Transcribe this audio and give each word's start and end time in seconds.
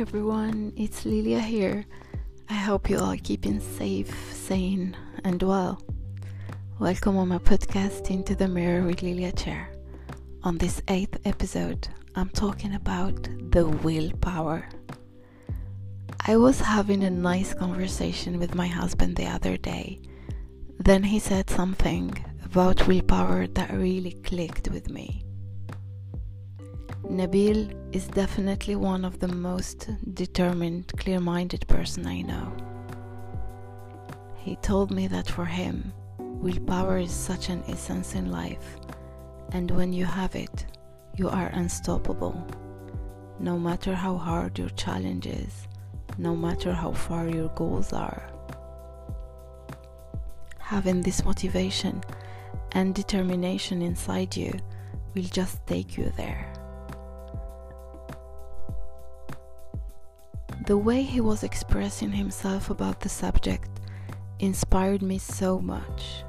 everyone, 0.00 0.72
it's 0.78 1.04
Lilia 1.04 1.40
here. 1.40 1.84
I 2.48 2.54
hope 2.54 2.88
you 2.88 2.98
are 2.98 3.18
keeping 3.18 3.60
safe, 3.60 4.32
sane, 4.32 4.96
and 5.24 5.42
well. 5.42 5.78
Welcome 6.78 7.18
on 7.18 7.28
my 7.28 7.36
podcast 7.36 8.10
Into 8.10 8.34
the 8.34 8.48
Mirror 8.48 8.86
with 8.86 9.02
Lilia 9.02 9.30
Chair. 9.30 9.70
On 10.42 10.56
this 10.56 10.80
eighth 10.88 11.18
episode, 11.26 11.86
I'm 12.14 12.30
talking 12.30 12.74
about 12.74 13.28
the 13.50 13.68
willpower. 13.68 14.66
I 16.26 16.38
was 16.38 16.60
having 16.60 17.04
a 17.04 17.10
nice 17.10 17.52
conversation 17.52 18.38
with 18.38 18.54
my 18.54 18.68
husband 18.68 19.16
the 19.16 19.26
other 19.26 19.58
day. 19.58 20.00
Then 20.78 21.02
he 21.02 21.18
said 21.18 21.50
something 21.50 22.24
about 22.42 22.88
willpower 22.88 23.48
that 23.48 23.70
really 23.74 24.12
clicked 24.12 24.70
with 24.70 24.88
me. 24.88 25.26
Nabil 27.10 27.74
is 27.92 28.06
definitely 28.06 28.76
one 28.76 29.04
of 29.04 29.18
the 29.18 29.26
most 29.26 29.90
determined, 30.14 30.92
clear 30.96 31.18
minded 31.18 31.66
person 31.66 32.06
I 32.06 32.22
know. 32.22 32.52
He 34.36 34.54
told 34.54 34.92
me 34.92 35.08
that 35.08 35.28
for 35.28 35.44
him, 35.44 35.92
willpower 36.18 36.98
is 36.98 37.10
such 37.10 37.48
an 37.48 37.64
essence 37.66 38.14
in 38.14 38.30
life, 38.30 38.76
and 39.50 39.72
when 39.72 39.92
you 39.92 40.04
have 40.04 40.36
it, 40.36 40.66
you 41.16 41.28
are 41.28 41.48
unstoppable. 41.48 42.46
No 43.40 43.58
matter 43.58 43.92
how 43.92 44.16
hard 44.16 44.56
your 44.56 44.70
challenge 44.70 45.26
is, 45.26 45.66
no 46.16 46.36
matter 46.36 46.72
how 46.72 46.92
far 46.92 47.28
your 47.28 47.48
goals 47.56 47.92
are. 47.92 48.22
Having 50.60 51.02
this 51.02 51.24
motivation 51.24 52.04
and 52.70 52.94
determination 52.94 53.82
inside 53.82 54.36
you 54.36 54.56
will 55.14 55.24
just 55.24 55.66
take 55.66 55.98
you 55.98 56.12
there. 56.16 56.39
The 60.70 60.78
way 60.78 61.02
he 61.02 61.20
was 61.20 61.42
expressing 61.42 62.12
himself 62.12 62.70
about 62.70 63.00
the 63.00 63.08
subject 63.08 63.68
inspired 64.38 65.02
me 65.02 65.18
so 65.18 65.58
much. 65.58 66.22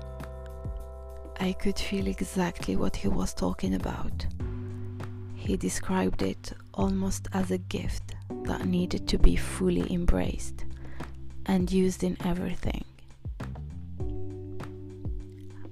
I 1.39 1.53
could 1.53 1.77
feel 1.77 2.07
exactly 2.07 2.75
what 2.75 2.95
he 2.95 3.07
was 3.07 3.35
talking 3.35 3.75
about. 3.75 4.25
He 5.35 5.57
described 5.57 6.23
it 6.23 6.53
almost 6.73 7.27
as 7.33 7.51
a 7.51 7.59
gift 7.59 8.15
that 8.45 8.65
needed 8.65 9.07
to 9.09 9.19
be 9.19 9.35
fully 9.35 9.93
embraced 9.93 10.65
and 11.45 11.71
used 11.71 12.03
in 12.03 12.17
everything. 12.25 12.83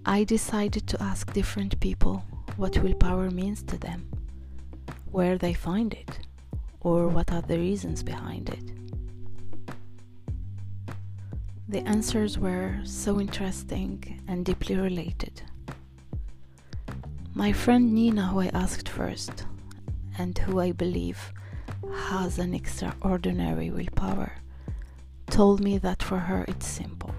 I 0.06 0.24
decided 0.24 0.86
to 0.90 1.02
ask 1.02 1.34
different 1.34 1.80
people 1.80 2.24
what 2.56 2.78
willpower 2.78 3.32
means 3.32 3.64
to 3.64 3.80
them, 3.80 4.08
where 5.10 5.40
they 5.40 5.56
find 5.56 5.92
it 5.92 6.19
or 6.82 7.08
what 7.08 7.32
are 7.32 7.42
the 7.42 7.58
reasons 7.58 8.04
behind 8.04 8.50
it? 8.50 8.72
The 11.68 11.88
answers 11.88 12.40
were 12.40 12.80
so 12.84 13.20
interesting 13.20 14.22
and 14.28 14.46
deeply 14.46 14.76
related. 14.76 15.44
My 17.36 17.54
friend 17.54 17.94
Nina, 17.94 18.28
who 18.28 18.40
I 18.40 18.48
asked 18.48 18.90
first, 18.90 19.46
and 20.18 20.38
who 20.38 20.60
I 20.60 20.72
believe 20.72 21.32
has 21.94 22.40
an 22.40 22.54
extraordinary 22.54 23.70
willpower, 23.70 24.34
told 25.28 25.62
me 25.62 25.78
that 25.78 26.02
for 26.02 26.18
her 26.18 26.44
it's 26.48 26.68
simple. 26.68 27.14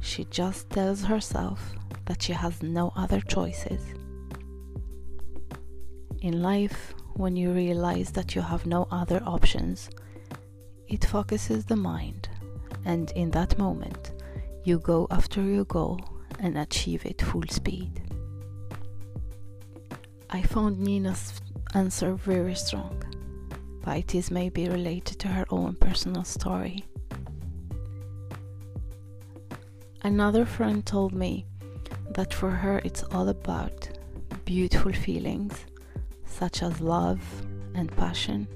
She 0.00 0.24
just 0.24 0.70
tells 0.70 1.04
herself 1.04 1.74
that 2.06 2.22
she 2.22 2.32
has 2.32 2.62
no 2.62 2.92
other 2.96 3.20
choices. 3.20 3.82
In 6.22 6.42
life, 6.42 6.94
when 7.14 7.36
you 7.36 7.52
realize 7.52 8.10
that 8.12 8.34
you 8.34 8.42
have 8.42 8.66
no 8.66 8.88
other 8.90 9.22
options, 9.26 9.90
it 10.88 11.04
focuses 11.04 11.64
the 11.64 11.76
mind, 11.76 12.28
and 12.84 13.10
in 13.12 13.30
that 13.30 13.58
moment, 13.58 14.12
you 14.64 14.78
go 14.78 15.06
after 15.10 15.42
your 15.42 15.64
goal 15.64 16.00
and 16.38 16.58
achieve 16.58 17.04
it 17.04 17.20
full 17.20 17.46
speed. 17.48 18.02
I 20.30 20.42
found 20.42 20.78
Nina's 20.78 21.40
answer 21.74 22.14
very 22.14 22.54
strong, 22.54 23.02
but 23.82 23.98
it 23.98 24.14
is 24.14 24.30
maybe 24.30 24.68
related 24.68 25.18
to 25.20 25.28
her 25.28 25.46
own 25.50 25.74
personal 25.74 26.24
story. 26.24 26.84
Another 30.02 30.44
friend 30.44 30.84
told 30.84 31.12
me 31.14 31.46
that 32.10 32.34
for 32.34 32.50
her 32.50 32.80
it's 32.84 33.02
all 33.04 33.28
about 33.28 33.88
beautiful 34.44 34.92
feelings 34.92 35.64
such 36.32 36.62
as 36.62 36.80
love 36.80 37.20
and 37.74 37.94
passion. 37.96 38.48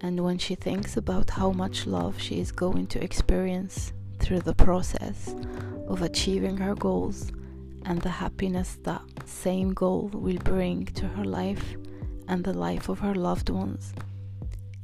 And 0.00 0.22
when 0.24 0.38
she 0.38 0.54
thinks 0.54 0.96
about 0.96 1.30
how 1.30 1.50
much 1.50 1.86
love 1.86 2.20
she 2.20 2.40
is 2.40 2.52
going 2.52 2.86
to 2.88 3.02
experience 3.02 3.92
through 4.20 4.40
the 4.40 4.54
process 4.54 5.34
of 5.88 6.02
achieving 6.02 6.56
her 6.56 6.74
goals 6.74 7.32
and 7.84 8.00
the 8.02 8.10
happiness 8.10 8.78
that 8.84 9.02
same 9.24 9.72
goal 9.72 10.10
will 10.12 10.38
bring 10.38 10.84
to 10.86 11.06
her 11.08 11.24
life 11.24 11.76
and 12.28 12.44
the 12.44 12.52
life 12.52 12.88
of 12.88 12.98
her 13.00 13.14
loved 13.14 13.50
ones, 13.50 13.94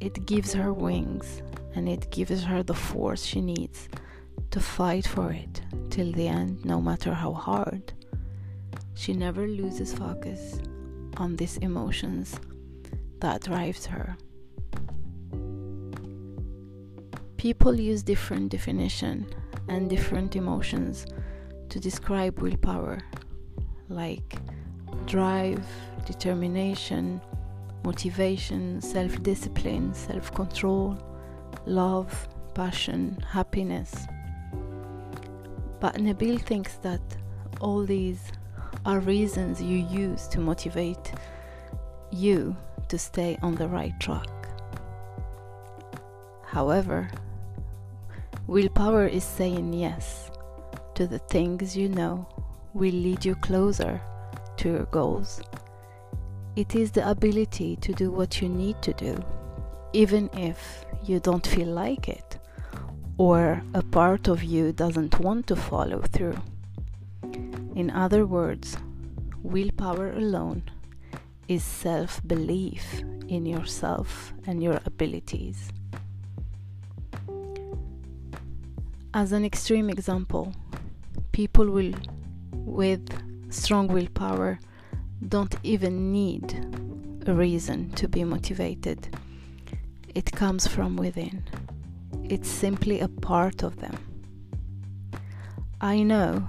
it 0.00 0.26
gives 0.26 0.52
her 0.54 0.72
wings 0.72 1.42
and 1.74 1.88
it 1.88 2.10
gives 2.10 2.42
her 2.42 2.62
the 2.62 2.74
force 2.74 3.24
she 3.24 3.40
needs 3.40 3.88
to 4.50 4.60
fight 4.60 5.06
for 5.06 5.32
it 5.32 5.60
till 5.90 6.10
the 6.12 6.28
end, 6.28 6.64
no 6.64 6.80
matter 6.80 7.12
how 7.12 7.32
hard. 7.32 7.92
She 8.94 9.12
never 9.12 9.46
loses 9.46 9.92
focus 9.92 10.60
on 11.16 11.36
these 11.36 11.56
emotions 11.58 12.38
that 13.20 13.42
drives 13.42 13.86
her. 13.86 14.16
People 17.36 17.78
use 17.78 18.02
different 18.02 18.50
definition 18.50 19.26
and 19.68 19.90
different 19.90 20.36
emotions 20.36 21.06
to 21.68 21.78
describe 21.80 22.40
willpower 22.40 23.00
like 23.88 24.36
drive, 25.06 25.64
determination, 26.06 27.20
motivation, 27.84 28.80
self-discipline, 28.80 29.92
self-control, 29.92 30.98
love, 31.66 32.28
passion, 32.54 33.18
happiness. 33.28 34.06
But 35.80 35.96
Nabil 35.96 36.40
thinks 36.40 36.76
that 36.78 37.02
all 37.60 37.84
these 37.84 38.32
are 38.86 39.00
reasons 39.00 39.62
you 39.62 39.78
use 39.78 40.28
to 40.28 40.40
motivate 40.40 41.12
you 42.10 42.56
to 42.88 42.98
stay 42.98 43.38
on 43.42 43.54
the 43.54 43.66
right 43.66 43.98
track. 43.98 44.28
However, 46.44 47.10
willpower 48.46 49.06
is 49.06 49.24
saying 49.24 49.72
yes 49.72 50.30
to 50.94 51.06
the 51.06 51.18
things 51.18 51.76
you 51.76 51.88
know 51.88 52.28
will 52.74 52.94
lead 52.94 53.24
you 53.24 53.34
closer 53.36 54.00
to 54.58 54.68
your 54.68 54.86
goals. 54.86 55.40
It 56.54 56.74
is 56.74 56.92
the 56.92 57.08
ability 57.08 57.76
to 57.76 57.92
do 57.92 58.10
what 58.10 58.40
you 58.40 58.48
need 58.48 58.80
to 58.82 58.92
do, 58.92 59.16
even 59.92 60.30
if 60.34 60.84
you 61.04 61.20
don't 61.20 61.46
feel 61.46 61.68
like 61.68 62.08
it, 62.08 62.38
or 63.18 63.62
a 63.74 63.82
part 63.82 64.28
of 64.28 64.44
you 64.44 64.72
doesn't 64.72 65.18
want 65.18 65.46
to 65.48 65.56
follow 65.56 66.02
through. 66.02 66.36
In 67.74 67.90
other 67.90 68.24
words, 68.24 68.76
willpower 69.42 70.12
alone 70.12 70.62
is 71.48 71.64
self 71.64 72.20
belief 72.26 73.02
in 73.28 73.46
yourself 73.46 74.32
and 74.46 74.62
your 74.62 74.80
abilities. 74.86 75.70
As 79.12 79.32
an 79.32 79.44
extreme 79.44 79.90
example, 79.90 80.52
people 81.32 81.70
will 81.70 81.92
with 82.52 83.06
strong 83.52 83.88
willpower 83.88 84.58
don't 85.28 85.54
even 85.62 86.12
need 86.12 86.46
a 87.26 87.34
reason 87.34 87.90
to 87.92 88.08
be 88.08 88.22
motivated. 88.24 89.08
It 90.14 90.30
comes 90.30 90.66
from 90.66 90.96
within. 90.96 91.42
It's 92.24 92.48
simply 92.48 93.00
a 93.00 93.08
part 93.08 93.62
of 93.62 93.76
them. 93.76 93.96
I 95.80 96.02
know 96.02 96.46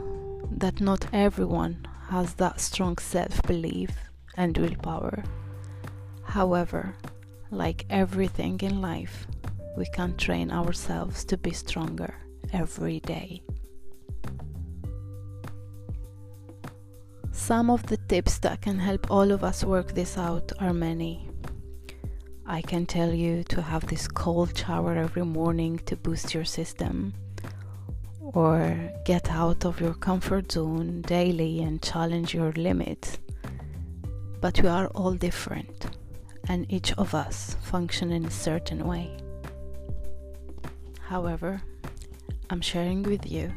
that 0.52 0.82
not 0.82 1.06
everyone 1.14 1.88
has 2.10 2.34
that 2.36 2.60
strong 2.60 2.98
self 2.98 3.42
belief 3.44 3.92
and 4.38 4.58
willpower. 4.58 5.24
However, 6.24 6.96
like 7.52 7.86
everything 7.90 8.60
in 8.62 8.82
life, 8.82 9.28
we 9.78 9.86
can 9.86 10.16
train 10.18 10.52
ourselves 10.52 11.24
to 11.26 11.38
be 11.38 11.52
stronger 11.52 12.14
every 12.54 13.00
day. 13.00 13.42
Some 17.32 17.70
of 17.70 17.86
the 17.88 17.98
tips 17.98 18.40
that 18.40 18.62
can 18.62 18.80
help 18.80 19.12
all 19.12 19.32
of 19.32 19.44
us 19.44 19.64
work 19.64 19.94
this 19.94 20.18
out 20.18 20.52
are 20.60 20.74
many. 20.74 21.30
I 22.46 22.62
can 22.62 22.86
tell 22.86 23.14
you 23.14 23.44
to 23.46 23.62
have 23.62 23.86
this 23.88 24.08
cold 24.08 24.58
shower 24.58 24.96
every 24.96 25.26
morning 25.26 25.80
to 25.86 25.96
boost 25.96 26.34
your 26.34 26.46
system 26.46 27.14
or 28.34 28.92
get 29.06 29.30
out 29.32 29.66
of 29.66 29.80
your 29.80 29.94
comfort 29.94 30.52
zone 30.52 31.02
daily 31.02 31.62
and 31.62 31.82
challenge 31.82 32.34
your 32.34 32.52
limits. 32.54 33.18
But 34.42 34.62
we 34.62 34.70
are 34.70 34.88
all 34.88 35.14
different, 35.14 35.98
and 36.48 36.72
each 36.72 36.94
of 36.94 37.14
us 37.14 37.56
function 37.64 38.12
in 38.12 38.26
a 38.26 38.32
certain 38.32 38.86
way. 38.88 39.18
However, 41.00 41.62
I'm 42.50 42.62
sharing 42.62 43.04
with 43.04 43.30
you 43.32 43.52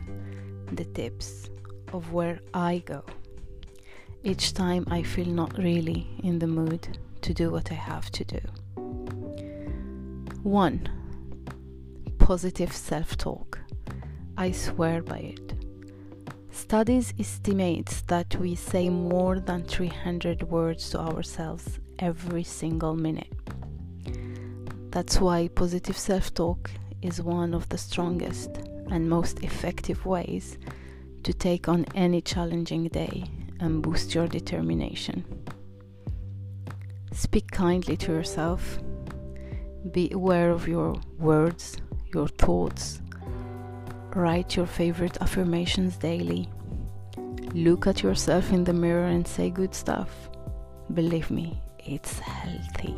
the 0.72 0.84
tips 0.84 1.50
of 1.92 2.12
where 2.12 2.40
I 2.52 2.82
go 2.84 3.04
each 4.24 4.52
time 4.52 4.84
I 4.90 5.02
feel 5.02 5.28
not 5.28 5.56
really 5.58 6.06
in 6.22 6.38
the 6.38 6.46
mood 6.46 6.98
to 7.22 7.32
do 7.32 7.50
what 7.50 7.70
I 7.70 7.74
have 7.74 8.10
to 8.10 8.24
do. 8.24 8.40
1. 10.42 10.88
Positive 12.18 12.72
self 12.72 13.16
talk. 13.16 13.58
I 14.40 14.52
swear 14.52 15.02
by 15.02 15.18
it. 15.18 15.52
Studies 16.52 17.12
estimate 17.18 18.04
that 18.06 18.36
we 18.36 18.54
say 18.54 18.88
more 18.88 19.40
than 19.40 19.64
300 19.64 20.44
words 20.44 20.90
to 20.90 21.00
ourselves 21.00 21.80
every 21.98 22.44
single 22.44 22.94
minute. 22.94 23.32
That's 24.92 25.20
why 25.20 25.48
positive 25.48 25.98
self 25.98 26.32
talk 26.34 26.70
is 27.02 27.20
one 27.20 27.52
of 27.52 27.68
the 27.68 27.78
strongest 27.78 28.50
and 28.92 29.10
most 29.10 29.42
effective 29.42 30.06
ways 30.06 30.56
to 31.24 31.32
take 31.32 31.68
on 31.68 31.84
any 31.96 32.20
challenging 32.20 32.86
day 32.86 33.24
and 33.58 33.82
boost 33.82 34.14
your 34.14 34.28
determination. 34.28 35.24
Speak 37.12 37.50
kindly 37.50 37.96
to 37.96 38.12
yourself. 38.12 38.78
Be 39.90 40.12
aware 40.12 40.50
of 40.52 40.68
your 40.68 40.94
words, 41.18 41.76
your 42.14 42.28
thoughts. 42.28 43.00
Write 44.14 44.56
your 44.56 44.66
favorite 44.66 45.18
affirmations 45.20 45.96
daily. 45.96 46.48
Look 47.52 47.86
at 47.86 48.02
yourself 48.02 48.52
in 48.52 48.64
the 48.64 48.72
mirror 48.72 49.06
and 49.06 49.26
say 49.26 49.50
good 49.50 49.74
stuff. 49.74 50.30
Believe 50.94 51.30
me, 51.30 51.60
it's 51.78 52.18
healthy. 52.18 52.96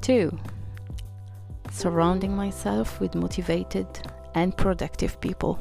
2. 0.00 0.36
Surrounding 1.70 2.34
myself 2.34 3.00
with 3.00 3.14
motivated 3.14 3.86
and 4.34 4.56
productive 4.56 5.20
people. 5.20 5.58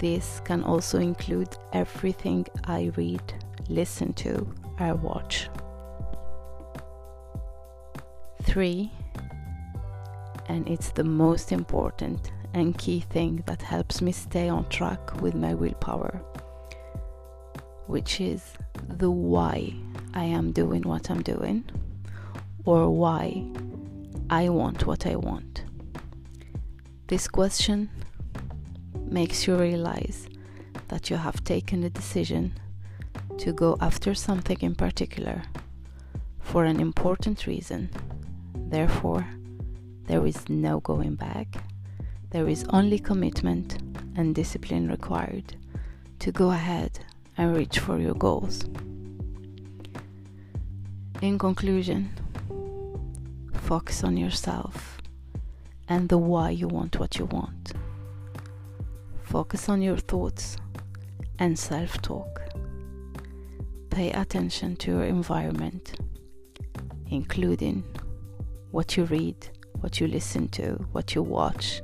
This 0.00 0.40
can 0.44 0.64
also 0.64 0.98
include 0.98 1.56
everything 1.72 2.46
I 2.64 2.90
read, 2.96 3.22
listen 3.68 4.12
to, 4.14 4.52
or 4.80 4.94
watch. 4.94 5.48
3. 8.42 8.90
And 10.48 10.68
it's 10.68 10.90
the 10.90 11.04
most 11.04 11.52
important 11.52 12.30
and 12.54 12.78
key 12.78 13.00
thing 13.00 13.42
that 13.46 13.62
helps 13.62 14.00
me 14.00 14.12
stay 14.12 14.48
on 14.48 14.68
track 14.68 15.20
with 15.20 15.34
my 15.34 15.54
willpower, 15.54 16.22
which 17.86 18.20
is 18.20 18.42
the 18.88 19.10
why 19.10 19.74
I 20.14 20.24
am 20.24 20.52
doing 20.52 20.82
what 20.82 21.10
I'm 21.10 21.22
doing 21.22 21.64
or 22.64 22.90
why 22.90 23.44
I 24.30 24.48
want 24.48 24.86
what 24.86 25.06
I 25.06 25.16
want. 25.16 25.64
This 27.08 27.28
question 27.28 27.90
makes 28.94 29.46
you 29.46 29.56
realize 29.56 30.28
that 30.88 31.10
you 31.10 31.16
have 31.16 31.44
taken 31.44 31.84
a 31.84 31.90
decision 31.90 32.52
to 33.38 33.52
go 33.52 33.76
after 33.80 34.14
something 34.14 34.58
in 34.60 34.74
particular 34.74 35.42
for 36.40 36.64
an 36.64 36.80
important 36.80 37.46
reason. 37.46 37.90
Therefore, 38.54 39.26
there 40.06 40.26
is 40.26 40.48
no 40.48 40.80
going 40.80 41.14
back. 41.16 41.48
There 42.30 42.48
is 42.48 42.64
only 42.70 42.98
commitment 42.98 43.78
and 44.16 44.34
discipline 44.34 44.88
required 44.88 45.56
to 46.20 46.32
go 46.32 46.50
ahead 46.50 46.98
and 47.36 47.56
reach 47.56 47.78
for 47.78 47.98
your 47.98 48.14
goals. 48.14 48.64
In 51.22 51.38
conclusion, 51.38 52.10
focus 53.52 54.04
on 54.04 54.16
yourself 54.16 54.98
and 55.88 56.08
the 56.08 56.18
why 56.18 56.50
you 56.50 56.68
want 56.68 56.98
what 56.98 57.18
you 57.18 57.24
want. 57.26 57.72
Focus 59.22 59.68
on 59.68 59.82
your 59.82 59.96
thoughts 59.96 60.56
and 61.38 61.58
self 61.58 62.00
talk. 62.00 62.42
Pay 63.90 64.12
attention 64.12 64.76
to 64.76 64.90
your 64.92 65.04
environment, 65.04 65.98
including 67.08 67.82
what 68.70 68.96
you 68.96 69.04
read, 69.04 69.48
what 69.80 70.00
you 70.00 70.06
listen 70.06 70.48
to, 70.48 70.72
what 70.92 71.14
you 71.14 71.22
watch, 71.22 71.82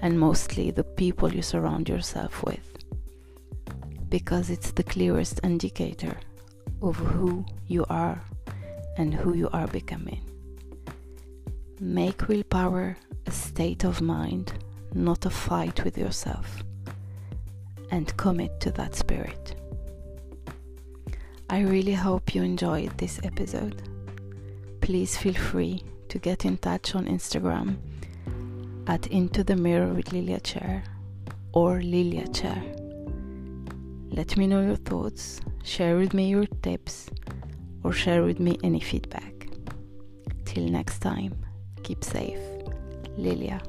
and 0.00 0.18
mostly 0.18 0.70
the 0.70 0.84
people 0.84 1.32
you 1.32 1.42
surround 1.42 1.88
yourself 1.88 2.42
with, 2.44 2.78
because 4.08 4.50
it's 4.50 4.72
the 4.72 4.84
clearest 4.84 5.40
indicator 5.42 6.16
of 6.82 6.96
who 6.96 7.44
you 7.66 7.84
are 7.88 8.22
and 8.96 9.12
who 9.14 9.34
you 9.34 9.48
are 9.52 9.66
becoming. 9.66 10.22
Make 11.80 12.28
willpower 12.28 12.96
a 13.26 13.30
state 13.30 13.84
of 13.84 14.00
mind 14.00 14.52
not 14.94 15.26
a 15.26 15.30
fight 15.30 15.84
with 15.84 15.98
yourself, 15.98 16.62
and 17.90 18.16
commit 18.16 18.60
to 18.60 18.70
that 18.72 18.94
spirit. 18.94 19.54
I 21.50 21.60
really 21.60 21.94
hope 21.94 22.34
you 22.34 22.42
enjoyed 22.42 22.96
this 22.98 23.20
episode. 23.22 23.82
Please 24.80 25.16
feel 25.16 25.34
free 25.34 25.82
to 26.08 26.18
get 26.18 26.44
in 26.44 26.58
touch 26.58 26.94
on 26.94 27.06
Instagram 27.06 27.76
at 28.86 29.06
Into 29.08 29.44
the 29.44 29.56
Mirror 29.56 29.94
with 29.94 30.12
Lilia 30.12 30.40
Chair 30.40 30.82
or 31.52 31.80
Lilia 31.80 32.26
Chair. 32.28 32.62
Let 34.10 34.36
me 34.36 34.46
know 34.46 34.62
your 34.62 34.76
thoughts, 34.76 35.40
share 35.62 35.96
with 35.96 36.14
me 36.14 36.30
your 36.30 36.46
tips, 36.62 37.10
or 37.84 37.92
share 37.92 38.24
with 38.24 38.40
me 38.40 38.58
any 38.64 38.80
feedback. 38.80 39.48
Till 40.44 40.64
next 40.64 41.00
time, 41.00 41.34
keep 41.82 42.02
safe. 42.02 42.40
Lilia. 43.16 43.60